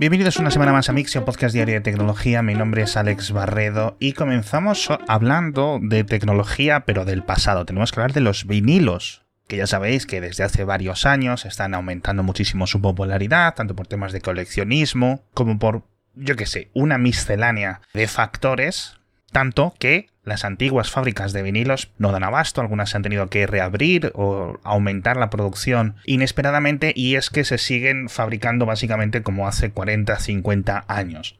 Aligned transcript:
Bienvenidos 0.00 0.38
una 0.38 0.50
semana 0.50 0.72
más 0.72 0.88
a 0.88 0.94
Mixio, 0.94 1.26
podcast 1.26 1.52
diario 1.52 1.74
de 1.74 1.82
tecnología. 1.82 2.40
Mi 2.40 2.54
nombre 2.54 2.80
es 2.80 2.96
Alex 2.96 3.32
Barredo 3.32 3.98
y 4.00 4.14
comenzamos 4.14 4.88
hablando 5.06 5.78
de 5.78 6.04
tecnología, 6.04 6.86
pero 6.86 7.04
del 7.04 7.22
pasado. 7.22 7.66
Tenemos 7.66 7.92
que 7.92 8.00
hablar 8.00 8.14
de 8.14 8.22
los 8.22 8.46
vinilos, 8.46 9.26
que 9.46 9.58
ya 9.58 9.66
sabéis 9.66 10.06
que 10.06 10.22
desde 10.22 10.42
hace 10.42 10.64
varios 10.64 11.04
años 11.04 11.44
están 11.44 11.74
aumentando 11.74 12.22
muchísimo 12.22 12.66
su 12.66 12.80
popularidad, 12.80 13.54
tanto 13.54 13.76
por 13.76 13.88
temas 13.88 14.12
de 14.12 14.22
coleccionismo 14.22 15.22
como 15.34 15.58
por, 15.58 15.82
yo 16.14 16.34
qué 16.34 16.46
sé, 16.46 16.70
una 16.72 16.96
miscelánea 16.96 17.82
de 17.92 18.08
factores, 18.08 18.96
tanto 19.32 19.74
que 19.78 20.08
las 20.24 20.44
antiguas 20.44 20.90
fábricas 20.90 21.32
de 21.32 21.42
vinilos 21.42 21.92
no 21.98 22.12
dan 22.12 22.24
abasto, 22.24 22.60
algunas 22.60 22.90
se 22.90 22.96
han 22.96 23.02
tenido 23.02 23.28
que 23.28 23.46
reabrir 23.46 24.12
o 24.14 24.58
aumentar 24.64 25.16
la 25.16 25.30
producción 25.30 25.96
inesperadamente 26.04 26.92
y 26.94 27.16
es 27.16 27.30
que 27.30 27.44
se 27.44 27.58
siguen 27.58 28.08
fabricando 28.08 28.66
básicamente 28.66 29.22
como 29.22 29.48
hace 29.48 29.70
40, 29.70 30.18
50 30.18 30.84
años. 30.88 31.38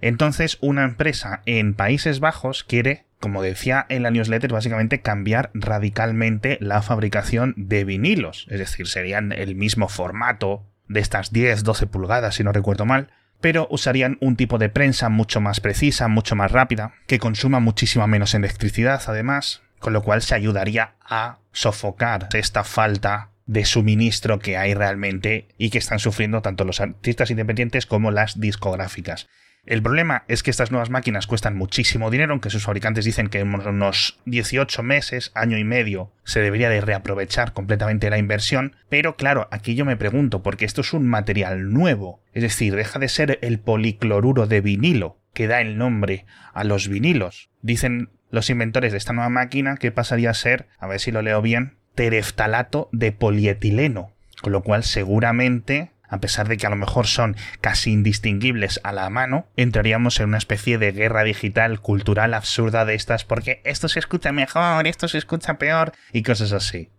Entonces 0.00 0.58
una 0.60 0.84
empresa 0.84 1.42
en 1.46 1.74
Países 1.74 2.20
Bajos 2.20 2.64
quiere, 2.64 3.04
como 3.20 3.42
decía 3.42 3.86
en 3.88 4.02
la 4.02 4.10
newsletter, 4.10 4.52
básicamente 4.52 5.00
cambiar 5.00 5.50
radicalmente 5.54 6.58
la 6.60 6.82
fabricación 6.82 7.54
de 7.56 7.84
vinilos, 7.84 8.46
es 8.50 8.58
decir, 8.58 8.88
serían 8.88 9.32
el 9.32 9.54
mismo 9.54 9.88
formato 9.88 10.66
de 10.88 11.00
estas 11.00 11.32
10, 11.32 11.64
12 11.64 11.86
pulgadas 11.86 12.34
si 12.34 12.44
no 12.44 12.52
recuerdo 12.52 12.86
mal, 12.86 13.10
pero 13.42 13.66
usarían 13.70 14.16
un 14.20 14.36
tipo 14.36 14.56
de 14.56 14.70
prensa 14.70 15.10
mucho 15.10 15.42
más 15.42 15.60
precisa, 15.60 16.08
mucho 16.08 16.34
más 16.34 16.50
rápida, 16.50 16.94
que 17.06 17.18
consuma 17.18 17.60
muchísima 17.60 18.06
menos 18.06 18.32
electricidad 18.34 19.02
además, 19.06 19.60
con 19.80 19.92
lo 19.92 20.02
cual 20.02 20.22
se 20.22 20.34
ayudaría 20.34 20.94
a 21.04 21.38
sofocar 21.52 22.28
esta 22.32 22.64
falta 22.64 23.32
de 23.46 23.64
suministro 23.64 24.38
que 24.38 24.56
hay 24.56 24.74
realmente 24.74 25.48
y 25.58 25.70
que 25.70 25.78
están 25.78 25.98
sufriendo 25.98 26.40
tanto 26.40 26.64
los 26.64 26.80
artistas 26.80 27.30
independientes 27.30 27.84
como 27.84 28.12
las 28.12 28.40
discográficas. 28.40 29.28
El 29.64 29.80
problema 29.80 30.24
es 30.26 30.42
que 30.42 30.50
estas 30.50 30.72
nuevas 30.72 30.90
máquinas 30.90 31.28
cuestan 31.28 31.56
muchísimo 31.56 32.10
dinero, 32.10 32.32
aunque 32.32 32.50
sus 32.50 32.64
fabricantes 32.64 33.04
dicen 33.04 33.28
que 33.28 33.38
en 33.38 33.54
unos 33.54 34.18
18 34.24 34.82
meses, 34.82 35.30
año 35.36 35.56
y 35.56 35.62
medio, 35.62 36.10
se 36.24 36.40
debería 36.40 36.68
de 36.68 36.80
reaprovechar 36.80 37.52
completamente 37.52 38.10
la 38.10 38.18
inversión. 38.18 38.74
Pero 38.88 39.14
claro, 39.14 39.46
aquí 39.52 39.76
yo 39.76 39.84
me 39.84 39.96
pregunto, 39.96 40.42
porque 40.42 40.64
esto 40.64 40.80
es 40.80 40.92
un 40.92 41.06
material 41.06 41.72
nuevo, 41.72 42.20
es 42.32 42.42
decir, 42.42 42.74
deja 42.74 42.98
de 42.98 43.08
ser 43.08 43.38
el 43.40 43.60
policloruro 43.60 44.48
de 44.48 44.60
vinilo, 44.60 45.20
que 45.32 45.46
da 45.46 45.60
el 45.60 45.78
nombre 45.78 46.26
a 46.52 46.64
los 46.64 46.88
vinilos. 46.88 47.48
Dicen 47.60 48.10
los 48.30 48.50
inventores 48.50 48.90
de 48.90 48.98
esta 48.98 49.12
nueva 49.12 49.30
máquina 49.30 49.76
que 49.76 49.92
pasaría 49.92 50.30
a 50.30 50.34
ser, 50.34 50.66
a 50.80 50.88
ver 50.88 50.98
si 50.98 51.12
lo 51.12 51.22
leo 51.22 51.40
bien, 51.40 51.76
tereftalato 51.94 52.88
de 52.90 53.12
polietileno, 53.12 54.10
con 54.40 54.52
lo 54.52 54.64
cual 54.64 54.82
seguramente 54.82 55.92
a 56.12 56.20
pesar 56.20 56.46
de 56.46 56.58
que 56.58 56.66
a 56.66 56.70
lo 56.70 56.76
mejor 56.76 57.06
son 57.06 57.36
casi 57.62 57.90
indistinguibles 57.90 58.80
a 58.84 58.92
la 58.92 59.08
mano, 59.08 59.46
entraríamos 59.56 60.20
en 60.20 60.28
una 60.28 60.38
especie 60.38 60.76
de 60.76 60.92
guerra 60.92 61.24
digital 61.24 61.80
cultural 61.80 62.34
absurda 62.34 62.84
de 62.84 62.94
estas 62.94 63.24
porque 63.24 63.62
esto 63.64 63.88
se 63.88 63.98
escucha 63.98 64.30
mejor, 64.30 64.86
esto 64.86 65.08
se 65.08 65.16
escucha 65.16 65.56
peor 65.56 65.92
y 66.12 66.22
cosas 66.22 66.52
así. 66.52 66.90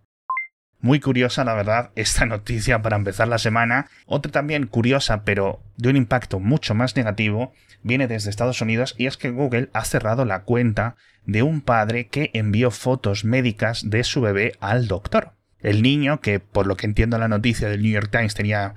Muy 0.80 0.98
curiosa, 0.98 1.44
la 1.44 1.54
verdad, 1.54 1.92
esta 1.94 2.26
noticia 2.26 2.82
para 2.82 2.96
empezar 2.96 3.28
la 3.28 3.38
semana. 3.38 3.86
Otra 4.04 4.32
también 4.32 4.66
curiosa, 4.66 5.22
pero 5.22 5.62
de 5.76 5.90
un 5.90 5.96
impacto 5.96 6.40
mucho 6.40 6.74
más 6.74 6.96
negativo, 6.96 7.54
viene 7.84 8.08
desde 8.08 8.30
Estados 8.30 8.60
Unidos 8.60 8.96
y 8.98 9.06
es 9.06 9.16
que 9.16 9.30
Google 9.30 9.70
ha 9.74 9.84
cerrado 9.84 10.24
la 10.24 10.42
cuenta 10.42 10.96
de 11.24 11.44
un 11.44 11.60
padre 11.60 12.08
que 12.08 12.30
envió 12.34 12.72
fotos 12.72 13.24
médicas 13.24 13.88
de 13.88 14.02
su 14.02 14.20
bebé 14.20 14.56
al 14.58 14.88
doctor. 14.88 15.34
El 15.60 15.82
niño, 15.82 16.20
que 16.20 16.40
por 16.40 16.66
lo 16.66 16.76
que 16.76 16.86
entiendo 16.86 17.16
la 17.16 17.28
noticia 17.28 17.68
del 17.68 17.82
New 17.82 17.92
York 17.92 18.10
Times 18.10 18.34
tenía 18.34 18.74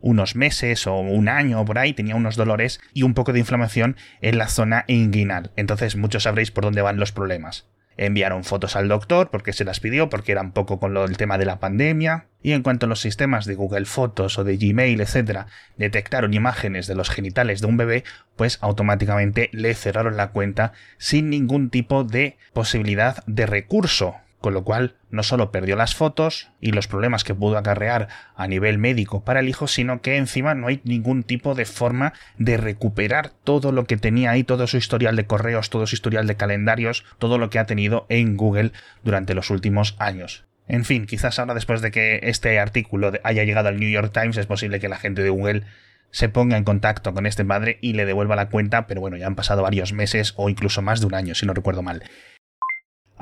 unos 0.00 0.36
meses 0.36 0.86
o 0.86 0.96
un 0.96 1.28
año 1.28 1.64
por 1.64 1.78
ahí, 1.78 1.92
tenía 1.92 2.16
unos 2.16 2.36
dolores 2.36 2.80
y 2.92 3.02
un 3.02 3.14
poco 3.14 3.32
de 3.32 3.40
inflamación 3.40 3.96
en 4.20 4.38
la 4.38 4.48
zona 4.48 4.84
inguinal. 4.86 5.50
Entonces 5.56 5.96
muchos 5.96 6.24
sabréis 6.24 6.50
por 6.50 6.64
dónde 6.64 6.82
van 6.82 6.98
los 6.98 7.12
problemas. 7.12 7.66
Enviaron 7.96 8.44
fotos 8.44 8.76
al 8.76 8.88
doctor 8.88 9.30
porque 9.30 9.52
se 9.52 9.64
las 9.64 9.78
pidió, 9.78 10.08
porque 10.08 10.32
era 10.32 10.40
un 10.40 10.52
poco 10.52 10.80
con 10.80 10.94
lo 10.94 11.06
del 11.06 11.18
tema 11.18 11.36
de 11.36 11.44
la 11.44 11.60
pandemia. 11.60 12.28
Y 12.42 12.52
en 12.52 12.62
cuanto 12.62 12.86
a 12.86 12.88
los 12.88 13.00
sistemas 13.00 13.44
de 13.44 13.54
Google 13.54 13.84
Fotos 13.84 14.38
o 14.38 14.44
de 14.44 14.56
Gmail, 14.56 15.02
etcétera, 15.02 15.48
detectaron 15.76 16.32
imágenes 16.32 16.86
de 16.86 16.94
los 16.94 17.10
genitales 17.10 17.60
de 17.60 17.66
un 17.66 17.76
bebé, 17.76 18.04
pues 18.36 18.56
automáticamente 18.62 19.50
le 19.52 19.74
cerraron 19.74 20.16
la 20.16 20.30
cuenta 20.30 20.72
sin 20.96 21.28
ningún 21.28 21.68
tipo 21.68 22.04
de 22.04 22.38
posibilidad 22.54 23.22
de 23.26 23.44
recurso 23.44 24.16
con 24.40 24.54
lo 24.54 24.64
cual 24.64 24.96
no 25.10 25.22
solo 25.22 25.52
perdió 25.52 25.76
las 25.76 25.94
fotos 25.94 26.50
y 26.60 26.72
los 26.72 26.88
problemas 26.88 27.24
que 27.24 27.34
pudo 27.34 27.58
acarrear 27.58 28.08
a 28.34 28.46
nivel 28.46 28.78
médico 28.78 29.24
para 29.24 29.40
el 29.40 29.48
hijo, 29.48 29.66
sino 29.66 30.00
que 30.00 30.16
encima 30.16 30.54
no 30.54 30.68
hay 30.68 30.80
ningún 30.84 31.22
tipo 31.22 31.54
de 31.54 31.66
forma 31.66 32.12
de 32.38 32.56
recuperar 32.56 33.32
todo 33.44 33.72
lo 33.72 33.84
que 33.84 33.96
tenía 33.96 34.30
ahí, 34.30 34.44
todo 34.44 34.66
su 34.66 34.76
historial 34.76 35.16
de 35.16 35.26
correos, 35.26 35.70
todo 35.70 35.86
su 35.86 35.94
historial 35.94 36.26
de 36.26 36.36
calendarios, 36.36 37.04
todo 37.18 37.38
lo 37.38 37.50
que 37.50 37.58
ha 37.58 37.66
tenido 37.66 38.06
en 38.08 38.36
Google 38.36 38.72
durante 39.04 39.34
los 39.34 39.50
últimos 39.50 39.94
años. 39.98 40.44
En 40.68 40.84
fin, 40.84 41.06
quizás 41.06 41.38
ahora 41.38 41.54
después 41.54 41.82
de 41.82 41.90
que 41.90 42.20
este 42.22 42.58
artículo 42.60 43.12
haya 43.24 43.44
llegado 43.44 43.68
al 43.68 43.80
New 43.80 43.90
York 43.90 44.12
Times 44.12 44.36
es 44.36 44.46
posible 44.46 44.80
que 44.80 44.88
la 44.88 44.98
gente 44.98 45.22
de 45.22 45.30
Google 45.30 45.64
se 46.12 46.28
ponga 46.28 46.56
en 46.56 46.64
contacto 46.64 47.12
con 47.12 47.26
este 47.26 47.44
padre 47.44 47.78
y 47.80 47.92
le 47.92 48.06
devuelva 48.06 48.36
la 48.36 48.48
cuenta, 48.48 48.86
pero 48.86 49.00
bueno, 49.00 49.16
ya 49.16 49.26
han 49.26 49.36
pasado 49.36 49.62
varios 49.62 49.92
meses 49.92 50.32
o 50.36 50.48
incluso 50.48 50.82
más 50.82 51.00
de 51.00 51.06
un 51.06 51.14
año, 51.14 51.34
si 51.34 51.46
no 51.46 51.54
recuerdo 51.54 51.82
mal. 51.82 52.02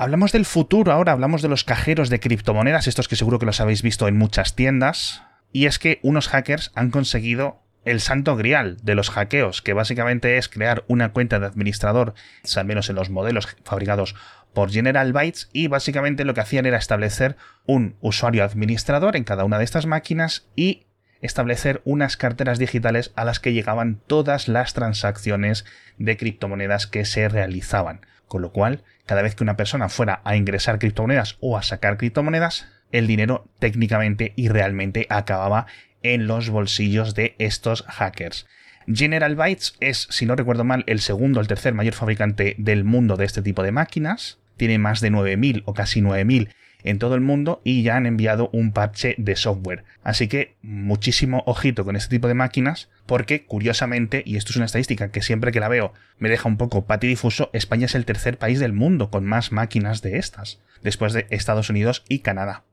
Hablamos 0.01 0.31
del 0.31 0.45
futuro 0.45 0.93
ahora, 0.93 1.11
hablamos 1.11 1.43
de 1.43 1.49
los 1.49 1.65
cajeros 1.65 2.09
de 2.09 2.21
criptomonedas, 2.21 2.87
estos 2.87 3.09
que 3.09 3.17
seguro 3.17 3.41
que 3.41 3.47
los 3.47 3.61
habéis 3.61 3.83
visto 3.83 4.07
en 4.07 4.17
muchas 4.17 4.55
tiendas. 4.55 5.25
Y 5.51 5.67
es 5.67 5.81
que 5.81 5.99
unos 6.05 6.29
hackers 6.29 6.71
han 6.77 6.93
conseguido 6.93 7.65
el 7.85 8.01
santo 8.01 8.37
grial 8.37 8.77
de 8.85 8.95
los 8.95 9.11
hackeos, 9.11 9.61
que 9.61 9.73
básicamente 9.73 10.39
es 10.39 10.49
crear 10.49 10.85
una 10.87 11.13
cuenta 11.13 11.41
de 11.41 11.47
administrador, 11.47 12.15
al 12.57 12.65
menos 12.65 12.89
en 12.89 12.95
los 12.95 13.11
modelos 13.11 13.49
fabricados 13.65 14.15
por 14.55 14.71
General 14.71 15.13
Bytes, 15.13 15.51
y 15.53 15.67
básicamente 15.67 16.25
lo 16.25 16.33
que 16.33 16.43
hacían 16.43 16.67
era 16.67 16.79
establecer 16.79 17.37
un 17.67 17.97
usuario 18.01 18.45
administrador 18.45 19.17
en 19.17 19.25
cada 19.25 19.43
una 19.43 19.59
de 19.59 19.65
estas 19.65 19.87
máquinas 19.87 20.47
y 20.55 20.87
establecer 21.23 21.83
unas 21.85 22.17
carteras 22.17 22.61
digitales 22.61 23.11
a 23.17 23.25
las 23.25 23.41
que 23.41 23.53
llegaban 23.53 24.01
todas 24.07 24.47
las 24.47 24.75
transacciones 24.75 25.65
de 25.99 26.17
criptomonedas 26.17 26.87
que 26.87 27.05
se 27.05 27.29
realizaban. 27.29 28.03
Con 28.29 28.43
lo 28.43 28.53
cual, 28.53 28.85
cada 29.07 29.23
vez 29.23 29.35
que 29.35 29.43
una 29.43 29.57
persona 29.57 29.89
fuera 29.89 30.21
a 30.25 30.37
ingresar 30.37 30.79
criptomonedas 30.79 31.37
o 31.41 31.57
a 31.57 31.63
sacar 31.63 31.97
criptomonedas, 31.97 32.69
el 32.93 33.07
dinero 33.07 33.49
técnicamente 33.59 34.33
y 34.37 34.49
realmente 34.49 35.07
acababa 35.11 35.67
en 36.03 36.27
los 36.27 36.51
bolsillos 36.51 37.15
de 37.15 37.35
estos 37.39 37.83
hackers. 37.89 38.47
General 38.87 39.35
Bytes 39.35 39.75
es, 39.81 40.07
si 40.11 40.25
no 40.25 40.37
recuerdo 40.37 40.65
mal, 40.65 40.85
el 40.87 41.01
segundo 41.01 41.41
o 41.41 41.43
el 41.43 41.49
tercer 41.49 41.75
mayor 41.75 41.95
fabricante 41.95 42.55
del 42.59 42.85
mundo 42.85 43.17
de 43.17 43.27
este 43.27 43.43
tipo 43.43 43.63
de 43.63 43.73
máquinas. 43.73 44.39
Tiene 44.57 44.79
más 44.79 45.01
de 45.01 45.11
9.000 45.11 45.63
o 45.67 45.75
casi 45.75 46.01
9.000 46.01 46.49
en 46.83 46.99
todo 46.99 47.15
el 47.15 47.21
mundo 47.21 47.61
y 47.65 47.83
ya 47.83 47.97
han 47.97 48.07
enviado 48.07 48.51
un 48.53 48.73
parche 48.73 49.15
de 49.19 49.37
software. 49.37 49.85
Así 50.03 50.29
que 50.29 50.57
muchísimo 50.63 51.43
ojito 51.47 51.85
con 51.85 51.97
este 51.97 52.17
tipo 52.17 52.29
de 52.29 52.35
máquinas 52.35 52.89
porque 53.07 53.45
curiosamente, 53.45 54.23
y 54.25 54.37
esto 54.37 54.53
es 54.53 54.57
una 54.57 54.67
estadística 54.67 55.11
que 55.11 55.23
siempre 55.23 55.53
que 55.53 55.61
la 55.61 55.69
veo 55.69 55.93
me 56.19 56.29
deja 56.29 56.49
un 56.49 56.57
poco 56.57 56.85
patidifuso, 56.85 57.51
España 57.53 57.87
es 57.87 57.95
el 57.95 58.05
tercer 58.05 58.39
país 58.39 58.61
del 58.61 58.73
mundo 58.73 59.11
con 59.11 59.25
más 59.25 59.53
máquinas 59.53 60.03
de 60.03 60.19
estas, 60.19 60.61
después 60.83 61.13
de 61.13 61.27
Estados 61.31 61.71
Unidos 61.71 62.05
y 62.09 62.21
Canadá. 62.21 62.65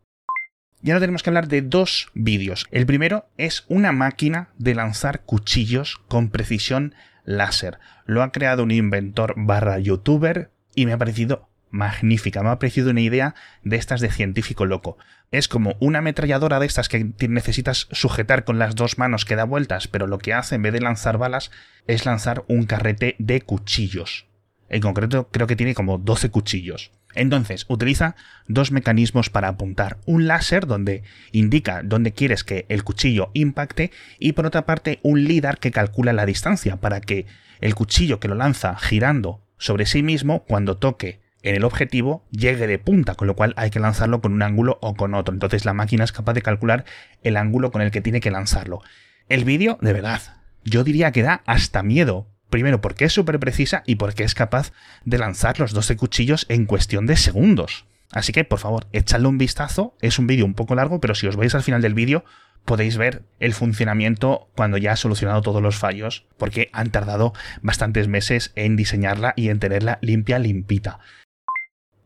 Ya 0.82 0.94
no 0.94 1.00
tenemos 1.00 1.24
que 1.24 1.32
hablar 1.32 1.48
de 1.48 1.62
dos 1.62 2.10
vídeos. 2.14 2.68
El 2.70 2.86
primero 2.86 3.28
es 3.38 3.66
una 3.70 3.92
máquina 3.92 4.50
de 4.60 4.76
lanzar 4.76 5.22
cuchillos 5.22 5.98
con 6.08 6.30
precisión 6.30 6.94
láser. 7.24 7.80
Lo 8.06 8.22
ha 8.22 8.32
creado 8.32 8.62
un 8.62 8.72
inventor 8.72 9.34
barra 9.36 9.80
youtuber 9.80 10.52
y 10.76 10.86
me 10.86 10.94
ha 10.94 10.98
parecido 10.98 11.50
magnífica. 11.70 12.44
Me 12.44 12.50
ha 12.50 12.60
parecido 12.60 12.92
una 12.92 13.02
idea 13.02 13.36
de 13.64 13.76
estas 13.76 14.02
de 14.02 14.12
científico 14.12 14.66
loco. 14.66 14.98
Es 15.32 15.48
como 15.48 15.76
una 15.80 16.00
ametralladora 16.00 16.60
de 16.60 16.66
estas 16.66 16.90
que 16.90 17.12
necesitas 17.28 17.88
sujetar 17.92 18.44
con 18.44 18.60
las 18.60 18.76
dos 18.76 18.98
manos 18.98 19.26
que 19.26 19.36
da 19.36 19.44
vueltas, 19.44 19.88
pero 19.88 20.08
lo 20.08 20.18
que 20.18 20.34
hace 20.34 20.56
en 20.56 20.62
vez 20.62 20.74
de 20.74 20.82
lanzar 20.82 21.18
balas 21.18 21.52
es 21.88 22.06
lanzar 22.06 22.44
un 22.48 22.66
carrete 22.66 23.16
de 23.20 23.42
cuchillos. 23.42 24.28
En 24.70 24.82
concreto 24.82 25.30
creo 25.30 25.48
que 25.48 25.56
tiene 25.56 25.76
como 25.76 25.98
12 25.98 26.30
cuchillos. 26.30 26.92
Entonces, 27.14 27.66
utiliza 27.70 28.16
dos 28.48 28.72
mecanismos 28.72 29.30
para 29.30 29.48
apuntar. 29.48 30.00
Un 30.06 30.28
láser 30.28 30.68
donde 30.68 31.04
indica 31.32 31.82
dónde 31.84 32.12
quieres 32.12 32.44
que 32.44 32.66
el 32.68 32.84
cuchillo 32.84 33.32
impacte 33.34 33.92
y 34.20 34.34
por 34.34 34.46
otra 34.46 34.66
parte 34.66 35.00
un 35.02 35.24
LIDAR 35.24 35.60
que 35.60 35.72
calcula 35.72 36.14
la 36.14 36.26
distancia 36.26 36.78
para 36.78 37.00
que 37.00 37.26
el 37.62 37.74
cuchillo 37.74 38.20
que 38.20 38.28
lo 38.28 38.36
lanza 38.36 38.76
girando 38.76 39.42
sobre 39.58 39.86
sí 39.86 40.04
mismo 40.04 40.44
cuando 40.44 40.78
toque 40.78 41.22
en 41.46 41.56
el 41.56 41.64
objetivo 41.64 42.26
llegue 42.32 42.68
de 42.68 42.80
punta, 42.80 43.16
con 43.16 43.28
lo 43.28 43.36
cual 43.36 43.54
hay 43.56 43.70
que 43.70 43.80
lanzarlo 43.80 44.20
con 44.20 44.34
un 44.34 44.42
ángulo 44.42 44.80
o 44.82 44.96
con 44.96 45.14
otro. 45.14 45.34
Entonces 45.34 45.64
la 45.64 45.74
máquina 45.74 46.04
es 46.04 46.12
capaz 46.12 46.34
de 46.34 46.42
calcular 46.42 46.86
el 47.22 47.38
ángulo 47.38 47.72
con 47.72 47.82
el 47.82 47.92
que 47.92 48.02
tiene 48.02 48.20
que 48.20 48.32
lanzarlo. 48.32 48.82
El 49.30 49.46
vídeo, 49.46 49.78
de 49.82 49.94
verdad, 49.94 50.22
yo 50.64 50.84
diría 50.84 51.12
que 51.12 51.22
da 51.22 51.44
hasta 51.46 51.84
miedo. 51.84 52.28
Primero 52.50 52.82
porque 52.82 53.06
es 53.06 53.14
súper 53.14 53.40
precisa 53.40 53.84
y 53.86 53.96
porque 53.96 54.24
es 54.24 54.34
capaz 54.34 54.72
de 55.04 55.18
lanzar 55.18 55.60
los 55.60 55.74
12 55.74 55.98
cuchillos 55.98 56.46
en 56.50 56.66
cuestión 56.66 57.06
de 57.06 57.16
segundos. 57.16 57.86
Así 58.12 58.32
que, 58.32 58.44
por 58.44 58.60
favor, 58.60 58.88
echadle 58.92 59.28
un 59.28 59.38
vistazo. 59.38 59.96
Es 60.02 60.20
un 60.20 60.28
vídeo 60.28 60.46
un 60.46 60.54
poco 60.54 60.74
largo, 60.74 61.00
pero 61.00 61.16
si 61.16 61.28
os 61.28 61.36
vais 61.36 61.54
al 61.54 61.64
final 61.64 61.82
del 61.82 61.94
vídeo, 61.94 62.24
podéis 62.66 62.98
ver 62.98 63.24
el 63.40 63.54
funcionamiento 63.54 64.50
cuando 64.56 64.78
ya 64.78 64.94
ha 64.94 64.96
solucionado 64.96 65.42
todos 65.42 65.62
los 65.62 65.76
fallos, 65.76 66.26
porque 66.38 66.70
han 66.74 66.90
tardado 66.90 67.34
bastantes 67.62 68.08
meses 68.08 68.52
en 68.56 68.76
diseñarla 68.76 69.34
y 69.36 69.50
en 69.50 69.60
tenerla 69.60 70.00
limpia, 70.02 70.40
limpita. 70.40 71.00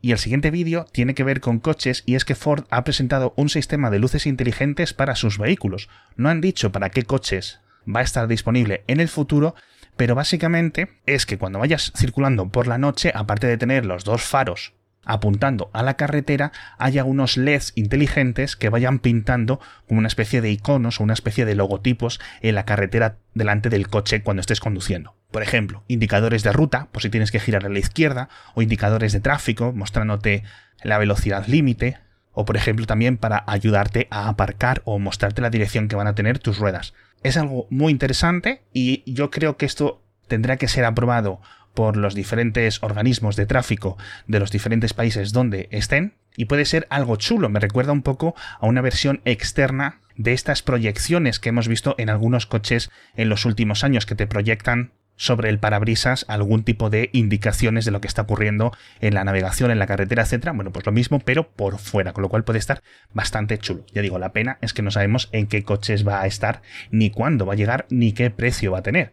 Y 0.02 0.12
el 0.12 0.18
siguiente 0.18 0.50
vídeo 0.50 0.86
tiene 0.92 1.14
que 1.14 1.24
ver 1.24 1.40
con 1.40 1.58
coches 1.58 2.02
y 2.06 2.14
es 2.14 2.24
que 2.24 2.34
Ford 2.34 2.64
ha 2.70 2.84
presentado 2.84 3.34
un 3.36 3.48
sistema 3.48 3.90
de 3.90 3.98
luces 3.98 4.26
inteligentes 4.26 4.94
para 4.94 5.14
sus 5.14 5.38
vehículos. 5.38 5.88
No 6.16 6.28
han 6.28 6.40
dicho 6.40 6.72
para 6.72 6.90
qué 6.90 7.02
coches 7.02 7.60
va 7.86 8.00
a 8.00 8.04
estar 8.04 8.26
disponible 8.26 8.84
en 8.86 9.00
el 9.00 9.08
futuro, 9.08 9.54
pero 9.96 10.14
básicamente 10.14 10.88
es 11.06 11.26
que 11.26 11.38
cuando 11.38 11.58
vayas 11.58 11.92
circulando 11.96 12.48
por 12.48 12.66
la 12.66 12.78
noche, 12.78 13.12
aparte 13.14 13.46
de 13.46 13.58
tener 13.58 13.84
los 13.84 14.04
dos 14.04 14.22
faros 14.22 14.72
apuntando 15.04 15.70
a 15.72 15.82
la 15.82 15.94
carretera, 15.94 16.52
haya 16.78 17.04
unos 17.04 17.36
LEDs 17.36 17.72
inteligentes 17.74 18.56
que 18.56 18.68
vayan 18.68 18.98
pintando 18.98 19.60
como 19.88 19.98
una 19.98 20.08
especie 20.08 20.40
de 20.40 20.50
iconos 20.50 21.00
o 21.00 21.04
una 21.04 21.14
especie 21.14 21.44
de 21.44 21.54
logotipos 21.54 22.20
en 22.42 22.54
la 22.54 22.64
carretera 22.64 23.16
delante 23.34 23.70
del 23.70 23.88
coche 23.88 24.22
cuando 24.22 24.40
estés 24.40 24.60
conduciendo. 24.60 25.19
Por 25.30 25.42
ejemplo, 25.42 25.84
indicadores 25.86 26.42
de 26.42 26.52
ruta, 26.52 26.88
por 26.92 27.02
si 27.02 27.10
tienes 27.10 27.30
que 27.30 27.40
girar 27.40 27.64
a 27.64 27.68
la 27.68 27.78
izquierda, 27.78 28.28
o 28.54 28.62
indicadores 28.62 29.12
de 29.12 29.20
tráfico 29.20 29.72
mostrándote 29.72 30.42
la 30.82 30.98
velocidad 30.98 31.46
límite, 31.46 31.98
o 32.32 32.44
por 32.44 32.56
ejemplo 32.56 32.86
también 32.86 33.16
para 33.16 33.44
ayudarte 33.46 34.08
a 34.10 34.28
aparcar 34.28 34.82
o 34.84 34.98
mostrarte 34.98 35.42
la 35.42 35.50
dirección 35.50 35.88
que 35.88 35.96
van 35.96 36.06
a 36.06 36.14
tener 36.14 36.38
tus 36.38 36.58
ruedas. 36.58 36.94
Es 37.22 37.36
algo 37.36 37.66
muy 37.70 37.92
interesante 37.92 38.62
y 38.72 39.02
yo 39.12 39.30
creo 39.30 39.56
que 39.56 39.66
esto 39.66 40.02
tendrá 40.26 40.56
que 40.56 40.68
ser 40.68 40.84
aprobado 40.84 41.40
por 41.74 41.96
los 41.96 42.14
diferentes 42.14 42.82
organismos 42.82 43.36
de 43.36 43.46
tráfico 43.46 43.96
de 44.26 44.40
los 44.40 44.50
diferentes 44.50 44.94
países 44.94 45.32
donde 45.32 45.68
estén 45.70 46.14
y 46.36 46.46
puede 46.46 46.64
ser 46.64 46.86
algo 46.90 47.16
chulo. 47.16 47.48
Me 47.48 47.60
recuerda 47.60 47.92
un 47.92 48.02
poco 48.02 48.34
a 48.58 48.66
una 48.66 48.80
versión 48.80 49.20
externa 49.24 50.00
de 50.16 50.32
estas 50.32 50.62
proyecciones 50.62 51.38
que 51.38 51.50
hemos 51.50 51.68
visto 51.68 51.94
en 51.98 52.10
algunos 52.10 52.46
coches 52.46 52.90
en 53.16 53.28
los 53.28 53.44
últimos 53.44 53.84
años 53.84 54.06
que 54.06 54.14
te 54.14 54.26
proyectan 54.26 54.92
sobre 55.20 55.50
el 55.50 55.58
parabrisas 55.58 56.24
algún 56.28 56.64
tipo 56.64 56.88
de 56.88 57.10
indicaciones 57.12 57.84
de 57.84 57.90
lo 57.90 58.00
que 58.00 58.08
está 58.08 58.22
ocurriendo 58.22 58.72
en 59.02 59.12
la 59.12 59.22
navegación, 59.22 59.70
en 59.70 59.78
la 59.78 59.86
carretera, 59.86 60.22
etcétera. 60.22 60.52
Bueno, 60.52 60.72
pues 60.72 60.86
lo 60.86 60.92
mismo, 60.92 61.20
pero 61.20 61.46
por 61.46 61.78
fuera, 61.78 62.14
con 62.14 62.22
lo 62.22 62.30
cual 62.30 62.42
puede 62.42 62.58
estar 62.58 62.82
bastante 63.12 63.58
chulo. 63.58 63.84
Ya 63.92 64.00
digo, 64.00 64.18
la 64.18 64.32
pena 64.32 64.56
es 64.62 64.72
que 64.72 64.80
no 64.80 64.90
sabemos 64.90 65.28
en 65.32 65.46
qué 65.46 65.62
coches 65.62 66.08
va 66.08 66.22
a 66.22 66.26
estar, 66.26 66.62
ni 66.90 67.10
cuándo 67.10 67.44
va 67.44 67.52
a 67.52 67.56
llegar, 67.56 67.84
ni 67.90 68.12
qué 68.12 68.30
precio 68.30 68.72
va 68.72 68.78
a 68.78 68.82
tener. 68.82 69.12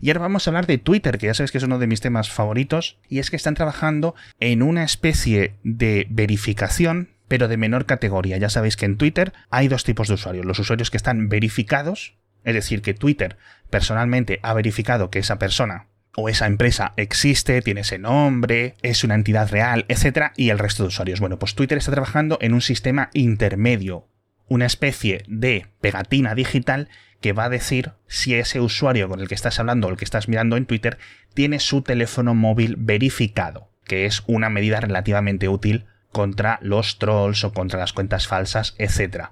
Y 0.00 0.08
ahora 0.08 0.20
vamos 0.20 0.46
a 0.46 0.50
hablar 0.50 0.66
de 0.66 0.78
Twitter, 0.78 1.18
que 1.18 1.26
ya 1.26 1.34
sabes 1.34 1.52
que 1.52 1.58
es 1.58 1.64
uno 1.64 1.78
de 1.78 1.86
mis 1.86 2.00
temas 2.00 2.30
favoritos, 2.30 2.98
y 3.06 3.18
es 3.18 3.28
que 3.28 3.36
están 3.36 3.54
trabajando 3.54 4.14
en 4.40 4.62
una 4.62 4.82
especie 4.82 5.56
de 5.62 6.06
verificación 6.08 7.10
pero 7.28 7.48
de 7.48 7.56
menor 7.56 7.86
categoría. 7.86 8.36
Ya 8.36 8.50
sabéis 8.50 8.76
que 8.76 8.84
en 8.84 8.98
Twitter 8.98 9.32
hay 9.48 9.66
dos 9.66 9.84
tipos 9.84 10.08
de 10.08 10.14
usuarios. 10.14 10.44
Los 10.44 10.58
usuarios 10.58 10.90
que 10.90 10.98
están 10.98 11.30
verificados, 11.30 12.14
es 12.44 12.54
decir, 12.54 12.82
que 12.82 12.94
Twitter 12.94 13.36
personalmente 13.70 14.40
ha 14.42 14.54
verificado 14.54 15.10
que 15.10 15.18
esa 15.18 15.38
persona 15.38 15.86
o 16.16 16.28
esa 16.28 16.46
empresa 16.46 16.92
existe, 16.96 17.62
tiene 17.62 17.80
ese 17.82 17.98
nombre, 17.98 18.76
es 18.82 19.02
una 19.04 19.14
entidad 19.14 19.50
real, 19.50 19.86
etc. 19.88 20.32
Y 20.36 20.50
el 20.50 20.58
resto 20.58 20.82
de 20.82 20.88
usuarios. 20.88 21.20
Bueno, 21.20 21.38
pues 21.38 21.54
Twitter 21.54 21.78
está 21.78 21.92
trabajando 21.92 22.38
en 22.40 22.52
un 22.52 22.60
sistema 22.60 23.10
intermedio, 23.14 24.08
una 24.48 24.66
especie 24.66 25.24
de 25.26 25.66
pegatina 25.80 26.34
digital 26.34 26.88
que 27.20 27.32
va 27.32 27.44
a 27.44 27.48
decir 27.48 27.92
si 28.06 28.34
ese 28.34 28.60
usuario 28.60 29.08
con 29.08 29.20
el 29.20 29.28
que 29.28 29.34
estás 29.34 29.58
hablando 29.58 29.86
o 29.86 29.90
el 29.90 29.96
que 29.96 30.04
estás 30.04 30.28
mirando 30.28 30.56
en 30.56 30.66
Twitter 30.66 30.98
tiene 31.34 31.60
su 31.60 31.82
teléfono 31.82 32.34
móvil 32.34 32.76
verificado, 32.76 33.70
que 33.84 34.04
es 34.04 34.22
una 34.26 34.50
medida 34.50 34.80
relativamente 34.80 35.48
útil 35.48 35.86
contra 36.10 36.58
los 36.60 36.98
trolls 36.98 37.44
o 37.44 37.54
contra 37.54 37.78
las 37.78 37.92
cuentas 37.92 38.26
falsas, 38.26 38.74
etc. 38.78 39.30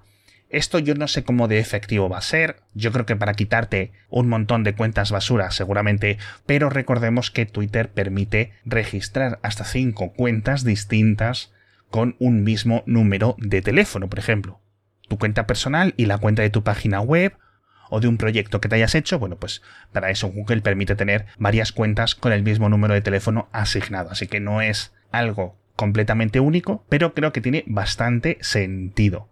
Esto 0.51 0.81
yo 0.81 0.97
no 0.97 1.07
sé 1.07 1.23
cómo 1.23 1.47
de 1.47 1.61
efectivo 1.61 2.09
va 2.09 2.19
a 2.19 2.23
ser, 2.23 2.57
yo 2.75 2.91
creo 2.91 3.07
que 3.07 3.15
para 3.15 3.35
quitarte 3.35 3.93
un 4.09 4.29
montón 4.29 4.65
de 4.65 4.75
cuentas 4.75 5.13
basura 5.13 5.53
seguramente, 5.53 6.19
pero 6.45 6.71
recordemos 6.71 7.31
que 7.31 7.47
Twitter 7.47 7.89
permite 7.89 8.51
registrar 8.65 9.39
hasta 9.43 9.65
5 9.65 10.13
cuentas 10.13 10.65
distintas 10.65 11.53
con 11.89 12.17
un 12.19 12.43
mismo 12.43 12.83
número 12.87 13.37
de 13.39 13.63
teléfono, 13.63 14.11
por 14.11 14.19
ejemplo. 14.19 14.61
Tu 15.09 15.19
cuenta 15.19 15.47
personal 15.47 15.95
y 15.97 16.07
la 16.07 16.19
cuenta 16.19 16.43
de 16.43 16.51
tu 16.51 16.65
página 16.65 17.01
web 17.01 17.37
o 17.89 18.01
de 18.01 18.09
un 18.09 18.17
proyecto 18.17 18.61
que 18.61 18.69
te 18.69 18.75
hayas 18.75 18.97
hecho, 18.97 19.21
bueno, 19.21 19.37
pues 19.37 19.63
para 19.93 20.11
eso 20.11 20.29
Google 20.29 20.63
permite 20.63 20.97
tener 20.97 21.27
varias 21.39 21.71
cuentas 21.71 22.17
con 22.17 22.33
el 22.33 22.43
mismo 22.43 22.69
número 22.69 22.95
de 22.95 23.03
teléfono 23.03 23.49
asignado. 23.53 24.11
Así 24.11 24.27
que 24.27 24.41
no 24.41 24.63
es 24.63 24.93
algo 25.13 25.57
completamente 25.77 26.41
único, 26.41 26.85
pero 26.89 27.15
creo 27.15 27.33
que 27.33 27.41
tiene 27.41 27.63
bastante 27.69 28.37
sentido. 28.41 29.30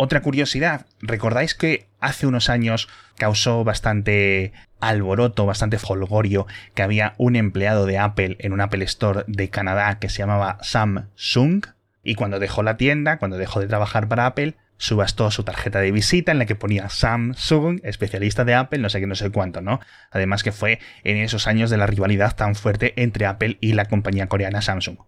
Otra 0.00 0.22
curiosidad, 0.22 0.86
¿recordáis 1.00 1.56
que 1.56 1.88
hace 1.98 2.28
unos 2.28 2.50
años 2.50 2.88
causó 3.16 3.64
bastante 3.64 4.52
alboroto, 4.78 5.44
bastante 5.44 5.76
folgorio, 5.76 6.46
que 6.76 6.82
había 6.82 7.14
un 7.18 7.34
empleado 7.34 7.84
de 7.84 7.98
Apple 7.98 8.36
en 8.38 8.52
un 8.52 8.60
Apple 8.60 8.84
Store 8.84 9.24
de 9.26 9.50
Canadá 9.50 9.98
que 9.98 10.08
se 10.08 10.18
llamaba 10.18 10.58
Sam 10.62 11.08
Sung? 11.16 11.66
Y 12.04 12.14
cuando 12.14 12.38
dejó 12.38 12.62
la 12.62 12.76
tienda, 12.76 13.18
cuando 13.18 13.38
dejó 13.38 13.58
de 13.58 13.66
trabajar 13.66 14.06
para 14.06 14.26
Apple, 14.26 14.54
subastó 14.76 15.32
su 15.32 15.42
tarjeta 15.42 15.80
de 15.80 15.90
visita 15.90 16.30
en 16.30 16.38
la 16.38 16.46
que 16.46 16.54
ponía 16.54 16.88
Samsung, 16.88 17.80
especialista 17.82 18.44
de 18.44 18.54
Apple, 18.54 18.78
no 18.78 18.90
sé 18.90 19.00
qué, 19.00 19.08
no 19.08 19.16
sé 19.16 19.30
cuánto, 19.30 19.62
¿no? 19.62 19.80
Además 20.12 20.44
que 20.44 20.52
fue 20.52 20.78
en 21.02 21.16
esos 21.16 21.48
años 21.48 21.70
de 21.70 21.76
la 21.76 21.88
rivalidad 21.88 22.36
tan 22.36 22.54
fuerte 22.54 22.94
entre 23.02 23.26
Apple 23.26 23.58
y 23.60 23.72
la 23.72 23.86
compañía 23.86 24.28
coreana 24.28 24.62
Samsung. 24.62 24.98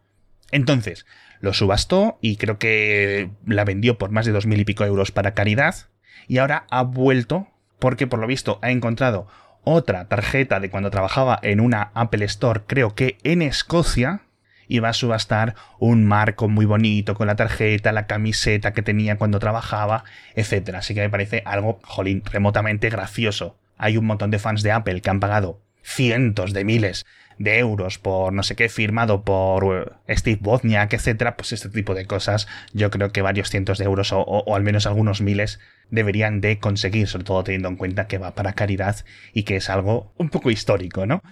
Entonces, 0.51 1.07
lo 1.41 1.53
subastó 1.53 2.19
y 2.21 2.37
creo 2.37 2.59
que 2.59 3.31
la 3.47 3.65
vendió 3.65 3.99
por 3.99 4.11
más 4.11 4.27
de 4.27 4.33
dos 4.33 4.47
mil 4.47 4.61
y 4.61 4.65
pico 4.65 4.85
euros 4.85 5.11
para 5.13 5.35
caridad 5.35 5.75
y 6.29 6.39
ahora 6.39 6.67
ha 6.71 6.83
vuelto 6.83 7.49
porque 7.79 8.07
por 8.07 8.19
lo 8.19 8.27
visto 8.27 8.59
ha 8.63 8.71
encontrado 8.71 9.27
otra 9.65 10.09
tarjeta 10.09 10.61
de 10.61 10.71
cuando 10.71 10.91
trabajaba 10.91 11.39
en 11.43 11.61
una 11.61 11.91
Apple 11.95 12.25
Store, 12.25 12.63
creo 12.67 12.95
que 12.95 13.19
en 13.25 13.43
Escocia, 13.43 14.23
iba 14.69 14.89
a 14.89 14.95
subastar 14.95 15.57
un 15.79 16.07
marco 16.07 16.49
muy 16.49 16.65
bonito 16.65 17.15
con 17.15 17.27
la 17.27 17.37
tarjeta, 17.37 17.93
la 17.93 18.07
camiseta 18.07 18.73
que 18.73 18.83
tenía 18.83 19.19
cuando 19.19 19.41
trabajaba, 19.41 20.05
etc. 20.37 20.77
Así 20.77 20.95
que 20.95 21.01
me 21.01 21.11
parece 21.11 21.43
algo, 21.45 21.81
jolín, 21.83 22.23
remotamente 22.25 22.89
gracioso. 22.89 23.59
Hay 23.77 23.97
un 23.97 24.07
montón 24.07 24.31
de 24.31 24.39
fans 24.39 24.63
de 24.63 24.73
Apple 24.73 25.01
que 25.01 25.11
han 25.11 25.21
pagado 25.21 25.61
cientos 25.83 26.53
de 26.53 26.65
miles 26.65 27.07
de 27.41 27.59
euros 27.59 27.99
por 27.99 28.35
no 28.35 28.43
sé 28.43 28.55
qué 28.55 28.69
firmado 28.69 29.25
por 29.25 29.97
eh, 30.07 30.15
Steve 30.15 30.41
Wozniak, 30.43 30.93
etcétera, 30.93 31.37
pues 31.37 31.53
este 31.53 31.71
tipo 31.71 31.95
de 31.95 32.05
cosas 32.05 32.47
yo 32.75 32.91
creo 32.91 33.13
que 33.13 33.23
varios 33.23 33.49
cientos 33.49 33.79
de 33.79 33.87
euros 33.87 34.11
o, 34.13 34.55
al 34.55 34.63
menos 34.63 34.87
algunos 34.87 35.23
miles 35.23 35.59
deberían 35.91 36.43
de 36.43 36.59
conseguir, 36.59 37.09
sobre 37.09 37.25
todo 37.25 37.43
teniendo 37.43 37.69
en 37.69 37.77
cuenta 37.77 38.07
que 38.09 38.19
va 38.19 38.35
para 38.35 38.53
caridad 38.53 39.05
y 39.33 39.45
que 39.45 39.57
es 39.57 39.71
algo 39.71 40.13
un 40.19 40.29
poco 40.29 40.51
histórico, 40.51 41.07
¿no? 41.07 41.23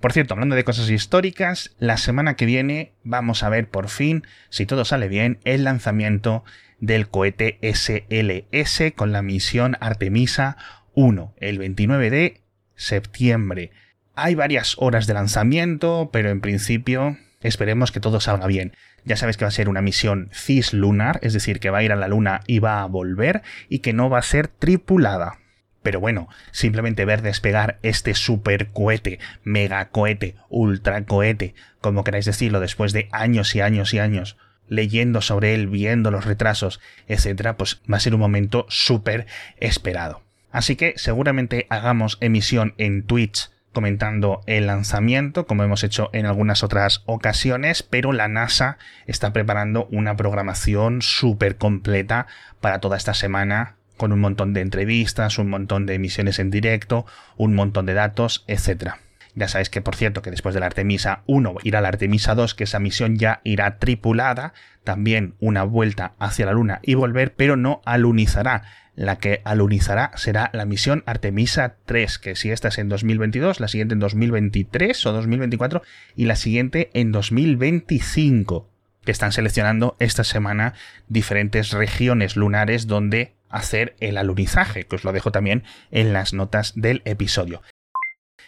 Por 0.00 0.12
cierto, 0.12 0.34
hablando 0.34 0.54
de 0.54 0.62
cosas 0.62 0.88
históricas, 0.88 1.74
la 1.80 1.96
semana 1.96 2.36
que 2.36 2.46
viene 2.46 2.92
vamos 3.02 3.42
a 3.42 3.48
ver 3.48 3.68
por 3.68 3.88
fin, 3.88 4.24
si 4.48 4.64
todo 4.64 4.84
sale 4.84 5.08
bien, 5.08 5.40
el 5.44 5.64
lanzamiento 5.64 6.44
del 6.78 7.08
cohete 7.08 7.58
SLS 7.62 8.92
con 8.94 9.10
la 9.10 9.22
misión 9.22 9.76
Artemisa 9.80 10.56
1, 10.94 11.34
el 11.38 11.58
29 11.58 12.10
de 12.10 12.40
septiembre. 12.80 13.70
Hay 14.14 14.34
varias 14.34 14.74
horas 14.78 15.06
de 15.06 15.14
lanzamiento, 15.14 16.10
pero 16.12 16.30
en 16.30 16.40
principio 16.40 17.18
esperemos 17.42 17.92
que 17.92 18.00
todo 18.00 18.20
salga 18.20 18.46
bien. 18.46 18.72
Ya 19.04 19.16
sabes 19.16 19.36
que 19.36 19.44
va 19.44 19.48
a 19.48 19.52
ser 19.52 19.68
una 19.68 19.82
misión 19.82 20.30
cislunar, 20.32 21.20
es 21.22 21.32
decir, 21.32 21.60
que 21.60 21.70
va 21.70 21.78
a 21.78 21.82
ir 21.82 21.92
a 21.92 21.96
la 21.96 22.08
Luna 22.08 22.40
y 22.46 22.58
va 22.58 22.82
a 22.82 22.86
volver, 22.86 23.42
y 23.68 23.78
que 23.78 23.92
no 23.92 24.10
va 24.10 24.18
a 24.18 24.22
ser 24.22 24.48
tripulada. 24.48 25.38
Pero 25.82 26.00
bueno, 26.00 26.28
simplemente 26.50 27.04
ver 27.04 27.22
despegar 27.22 27.78
este 27.82 28.14
super 28.14 28.70
cohete, 28.70 29.18
mega 29.44 29.88
cohete, 29.88 30.36
ultra 30.50 31.04
cohete, 31.04 31.54
como 31.80 32.04
queráis 32.04 32.26
decirlo, 32.26 32.60
después 32.60 32.92
de 32.92 33.08
años 33.12 33.54
y 33.54 33.60
años 33.60 33.94
y 33.94 33.98
años 33.98 34.36
leyendo 34.68 35.20
sobre 35.20 35.54
él, 35.54 35.66
viendo 35.66 36.10
los 36.10 36.24
retrasos, 36.24 36.80
etcétera, 37.08 37.56
pues 37.56 37.82
va 37.92 37.96
a 37.96 38.00
ser 38.00 38.14
un 38.14 38.20
momento 38.20 38.66
súper 38.68 39.26
esperado. 39.58 40.22
Así 40.52 40.76
que 40.76 40.94
seguramente 40.96 41.66
hagamos 41.70 42.18
emisión 42.20 42.74
en 42.78 43.04
Twitch 43.04 43.50
comentando 43.72 44.40
el 44.46 44.66
lanzamiento, 44.66 45.46
como 45.46 45.62
hemos 45.62 45.84
hecho 45.84 46.10
en 46.12 46.26
algunas 46.26 46.62
otras 46.64 47.02
ocasiones, 47.06 47.82
pero 47.82 48.12
la 48.12 48.28
NASA 48.28 48.78
está 49.06 49.32
preparando 49.32 49.86
una 49.92 50.16
programación 50.16 51.02
súper 51.02 51.56
completa 51.56 52.26
para 52.60 52.80
toda 52.80 52.96
esta 52.96 53.14
semana 53.14 53.76
con 53.96 54.12
un 54.12 54.20
montón 54.20 54.54
de 54.54 54.62
entrevistas, 54.62 55.38
un 55.38 55.50
montón 55.50 55.86
de 55.86 55.94
emisiones 55.94 56.38
en 56.38 56.50
directo, 56.50 57.06
un 57.36 57.54
montón 57.54 57.86
de 57.86 57.94
datos, 57.94 58.44
etc. 58.48 58.94
Ya 59.34 59.46
sabéis 59.46 59.70
que, 59.70 59.82
por 59.82 59.94
cierto, 59.94 60.22
que 60.22 60.30
después 60.30 60.54
de 60.54 60.60
la 60.60 60.66
Artemisa 60.66 61.22
1 61.26 61.56
irá 61.62 61.80
la 61.80 61.88
Artemisa 61.88 62.34
2, 62.34 62.54
que 62.54 62.64
esa 62.64 62.80
misión 62.80 63.18
ya 63.18 63.40
irá 63.44 63.78
tripulada, 63.78 64.54
también 64.84 65.34
una 65.38 65.62
vuelta 65.62 66.14
hacia 66.18 66.46
la 66.46 66.52
Luna 66.52 66.80
y 66.82 66.94
volver, 66.94 67.34
pero 67.34 67.56
no 67.56 67.82
alunizará. 67.84 68.62
La 69.00 69.16
que 69.16 69.40
alunizará 69.44 70.10
será 70.16 70.50
la 70.52 70.66
misión 70.66 71.04
Artemisa 71.06 71.76
3, 71.86 72.18
que 72.18 72.36
si 72.36 72.50
esta 72.50 72.68
es 72.68 72.76
en 72.76 72.90
2022, 72.90 73.58
la 73.58 73.66
siguiente 73.66 73.94
en 73.94 73.98
2023 73.98 75.06
o 75.06 75.12
2024 75.12 75.80
y 76.16 76.26
la 76.26 76.36
siguiente 76.36 76.90
en 76.92 77.10
2025 77.10 78.68
que 79.02 79.10
están 79.10 79.32
seleccionando 79.32 79.96
esta 80.00 80.22
semana 80.22 80.74
diferentes 81.08 81.70
regiones 81.70 82.36
lunares 82.36 82.88
donde 82.88 83.32
hacer 83.48 83.96
el 84.00 84.18
alunizaje, 84.18 84.84
que 84.84 84.96
os 84.96 85.04
lo 85.04 85.12
dejo 85.12 85.32
también 85.32 85.64
en 85.90 86.12
las 86.12 86.34
notas 86.34 86.74
del 86.76 87.00
episodio. 87.06 87.62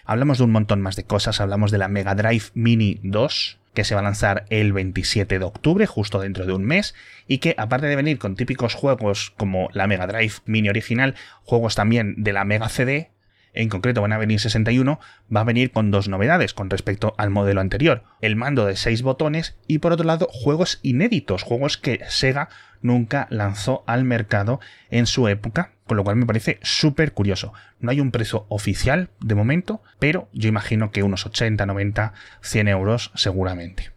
Hablamos 0.04 0.36
de 0.36 0.44
un 0.44 0.52
montón 0.52 0.82
más 0.82 0.96
de 0.96 1.04
cosas, 1.04 1.40
hablamos 1.40 1.70
de 1.70 1.78
la 1.78 1.88
Mega 1.88 2.14
Drive 2.14 2.50
Mini 2.52 3.00
2, 3.02 3.58
que 3.74 3.84
se 3.84 3.94
va 3.94 4.00
a 4.00 4.04
lanzar 4.04 4.44
el 4.50 4.72
27 4.72 5.38
de 5.38 5.44
octubre, 5.44 5.86
justo 5.86 6.20
dentro 6.20 6.44
de 6.44 6.52
un 6.52 6.64
mes, 6.64 6.94
y 7.26 7.38
que 7.38 7.54
aparte 7.56 7.86
de 7.86 7.96
venir 7.96 8.18
con 8.18 8.36
típicos 8.36 8.74
juegos 8.74 9.32
como 9.36 9.68
la 9.72 9.86
Mega 9.86 10.06
Drive 10.06 10.34
Mini 10.44 10.68
original, 10.68 11.14
juegos 11.44 11.74
también 11.74 12.14
de 12.18 12.32
la 12.32 12.44
Mega 12.44 12.68
CD, 12.68 13.11
en 13.54 13.68
concreto 13.68 14.02
van 14.02 14.12
a 14.12 14.18
venir 14.18 14.40
61, 14.40 15.00
va 15.34 15.40
a 15.40 15.44
venir 15.44 15.72
con 15.72 15.90
dos 15.90 16.08
novedades 16.08 16.54
con 16.54 16.70
respecto 16.70 17.14
al 17.18 17.30
modelo 17.30 17.60
anterior. 17.60 18.04
El 18.20 18.36
mando 18.36 18.66
de 18.66 18.76
6 18.76 19.02
botones 19.02 19.56
y 19.66 19.78
por 19.78 19.92
otro 19.92 20.06
lado 20.06 20.28
juegos 20.30 20.78
inéditos, 20.82 21.42
juegos 21.42 21.76
que 21.76 22.00
Sega 22.08 22.48
nunca 22.80 23.26
lanzó 23.30 23.84
al 23.86 24.04
mercado 24.04 24.60
en 24.90 25.06
su 25.06 25.28
época, 25.28 25.72
con 25.86 25.96
lo 25.96 26.04
cual 26.04 26.16
me 26.16 26.26
parece 26.26 26.58
súper 26.62 27.12
curioso. 27.12 27.52
No 27.80 27.90
hay 27.90 28.00
un 28.00 28.10
precio 28.10 28.46
oficial 28.48 29.10
de 29.20 29.34
momento, 29.34 29.82
pero 29.98 30.28
yo 30.32 30.48
imagino 30.48 30.90
que 30.90 31.02
unos 31.02 31.26
80, 31.26 31.64
90, 31.66 32.12
100 32.40 32.68
euros 32.68 33.10
seguramente. 33.14 33.92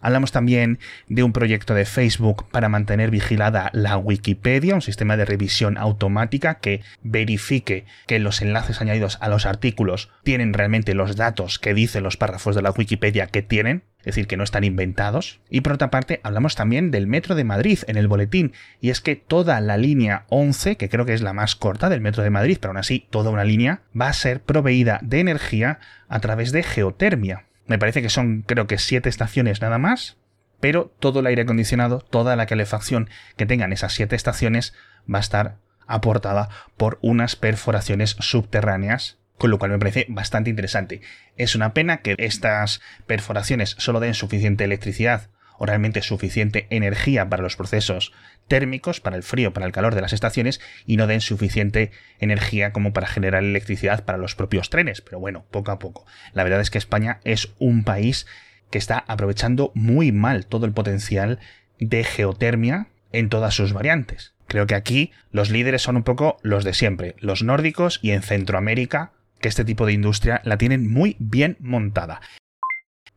Hablamos 0.00 0.32
también 0.32 0.78
de 1.08 1.22
un 1.22 1.32
proyecto 1.32 1.74
de 1.74 1.84
Facebook 1.84 2.46
para 2.50 2.68
mantener 2.68 3.10
vigilada 3.10 3.70
la 3.72 3.96
Wikipedia, 3.96 4.74
un 4.74 4.82
sistema 4.82 5.16
de 5.16 5.24
revisión 5.24 5.76
automática 5.76 6.56
que 6.56 6.82
verifique 7.02 7.84
que 8.06 8.18
los 8.18 8.40
enlaces 8.40 8.80
añadidos 8.80 9.18
a 9.20 9.28
los 9.28 9.46
artículos 9.46 10.10
tienen 10.22 10.52
realmente 10.52 10.94
los 10.94 11.16
datos 11.16 11.58
que 11.58 11.74
dicen 11.74 12.04
los 12.04 12.16
párrafos 12.16 12.54
de 12.54 12.62
la 12.62 12.70
Wikipedia 12.70 13.26
que 13.26 13.42
tienen, 13.42 13.82
es 14.00 14.06
decir, 14.06 14.28
que 14.28 14.36
no 14.36 14.44
están 14.44 14.64
inventados. 14.64 15.40
Y 15.50 15.62
por 15.62 15.72
otra 15.72 15.90
parte, 15.90 16.20
hablamos 16.22 16.54
también 16.54 16.90
del 16.90 17.08
Metro 17.08 17.34
de 17.34 17.44
Madrid 17.44 17.80
en 17.88 17.96
el 17.96 18.06
boletín, 18.06 18.52
y 18.80 18.90
es 18.90 19.00
que 19.00 19.16
toda 19.16 19.60
la 19.60 19.76
línea 19.76 20.24
11, 20.28 20.76
que 20.76 20.88
creo 20.88 21.04
que 21.06 21.14
es 21.14 21.22
la 21.22 21.32
más 21.32 21.56
corta 21.56 21.88
del 21.88 22.00
Metro 22.00 22.22
de 22.22 22.30
Madrid, 22.30 22.58
pero 22.60 22.70
aún 22.70 22.78
así 22.78 23.06
toda 23.10 23.30
una 23.30 23.44
línea, 23.44 23.82
va 23.98 24.08
a 24.08 24.12
ser 24.12 24.40
proveída 24.40 25.00
de 25.02 25.20
energía 25.20 25.80
a 26.08 26.20
través 26.20 26.52
de 26.52 26.62
geotermia. 26.62 27.47
Me 27.68 27.78
parece 27.78 28.02
que 28.02 28.08
son, 28.08 28.42
creo 28.42 28.66
que, 28.66 28.78
siete 28.78 29.08
estaciones 29.08 29.60
nada 29.60 29.78
más, 29.78 30.16
pero 30.58 30.92
todo 30.98 31.20
el 31.20 31.26
aire 31.26 31.42
acondicionado, 31.42 32.00
toda 32.00 32.34
la 32.34 32.46
calefacción 32.46 33.08
que 33.36 33.46
tengan 33.46 33.72
esas 33.72 33.92
siete 33.92 34.16
estaciones 34.16 34.74
va 35.12 35.18
a 35.18 35.20
estar 35.20 35.58
aportada 35.86 36.48
por 36.76 36.98
unas 37.02 37.36
perforaciones 37.36 38.16
subterráneas, 38.18 39.18
con 39.36 39.50
lo 39.50 39.58
cual 39.58 39.70
me 39.70 39.78
parece 39.78 40.06
bastante 40.08 40.50
interesante. 40.50 41.02
Es 41.36 41.54
una 41.54 41.74
pena 41.74 41.98
que 41.98 42.16
estas 42.18 42.80
perforaciones 43.06 43.76
solo 43.78 44.00
den 44.00 44.14
suficiente 44.14 44.64
electricidad 44.64 45.28
o 45.58 45.66
realmente 45.66 46.02
suficiente 46.02 46.66
energía 46.70 47.28
para 47.28 47.42
los 47.42 47.56
procesos 47.56 48.12
térmicos, 48.46 49.00
para 49.00 49.16
el 49.16 49.22
frío, 49.22 49.52
para 49.52 49.66
el 49.66 49.72
calor 49.72 49.94
de 49.94 50.00
las 50.00 50.12
estaciones, 50.12 50.60
y 50.86 50.96
no 50.96 51.06
den 51.06 51.20
suficiente 51.20 51.90
energía 52.18 52.72
como 52.72 52.92
para 52.92 53.06
generar 53.06 53.44
electricidad 53.44 54.04
para 54.04 54.18
los 54.18 54.34
propios 54.34 54.70
trenes. 54.70 55.00
Pero 55.00 55.20
bueno, 55.20 55.44
poco 55.50 55.70
a 55.70 55.78
poco. 55.78 56.06
La 56.32 56.44
verdad 56.44 56.60
es 56.60 56.70
que 56.70 56.78
España 56.78 57.20
es 57.24 57.50
un 57.58 57.84
país 57.84 58.26
que 58.70 58.78
está 58.78 59.04
aprovechando 59.06 59.72
muy 59.74 60.12
mal 60.12 60.46
todo 60.46 60.66
el 60.66 60.72
potencial 60.72 61.38
de 61.78 62.04
geotermia 62.04 62.88
en 63.12 63.28
todas 63.28 63.54
sus 63.54 63.72
variantes. 63.72 64.34
Creo 64.46 64.66
que 64.66 64.74
aquí 64.74 65.12
los 65.30 65.50
líderes 65.50 65.82
son 65.82 65.96
un 65.96 66.02
poco 66.02 66.38
los 66.42 66.64
de 66.64 66.74
siempre, 66.74 67.14
los 67.18 67.42
nórdicos 67.42 68.00
y 68.02 68.12
en 68.12 68.22
Centroamérica, 68.22 69.12
que 69.40 69.48
este 69.48 69.64
tipo 69.64 69.86
de 69.86 69.92
industria 69.92 70.40
la 70.44 70.58
tienen 70.58 70.90
muy 70.90 71.16
bien 71.18 71.56
montada. 71.60 72.20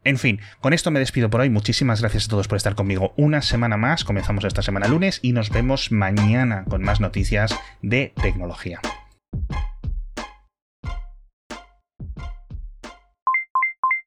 En 0.03 0.17
fin, 0.17 0.39
con 0.61 0.73
esto 0.73 0.89
me 0.89 0.99
despido 0.99 1.29
por 1.29 1.41
hoy. 1.41 1.49
Muchísimas 1.49 2.01
gracias 2.01 2.25
a 2.25 2.29
todos 2.29 2.47
por 2.47 2.57
estar 2.57 2.73
conmigo 2.73 3.13
una 3.17 3.41
semana 3.41 3.77
más. 3.77 4.03
Comenzamos 4.03 4.43
esta 4.45 4.63
semana 4.63 4.87
lunes 4.87 5.19
y 5.21 5.31
nos 5.31 5.51
vemos 5.51 5.91
mañana 5.91 6.65
con 6.67 6.81
más 6.81 6.99
noticias 6.99 7.55
de 7.83 8.13
tecnología. 8.21 8.81